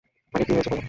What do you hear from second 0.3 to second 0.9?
আরে কি হয়েছে বলো।